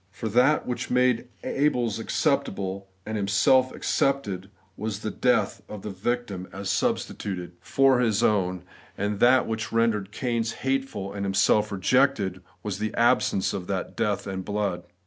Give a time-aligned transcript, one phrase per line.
[0.09, 6.47] For that which made Abel's acceptable, and himself accepted, was the death of the victim
[6.51, 7.61] as substituted God^s Recognition of SubstUution.
[7.61, 8.63] 17 for his own;
[8.97, 13.95] and that which rendered Cain's hate ful, and himself rejected, was the absence of that
[13.95, 14.85] death and blood.